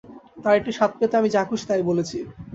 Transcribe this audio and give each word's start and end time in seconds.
তার 0.43 0.57
একটু 0.59 0.71
স্বাদ 0.77 0.91
পেতে 0.99 1.15
আমি 1.17 1.29
যা 1.35 1.41
খুশি 1.49 1.65
তাই 1.69 1.83
বলেছি। 1.89 2.17